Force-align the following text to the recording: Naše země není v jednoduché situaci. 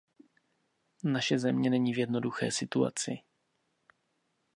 Naše 1.03 1.39
země 1.39 1.69
není 1.69 1.93
v 1.93 1.97
jednoduché 1.99 2.51
situaci. 2.51 3.17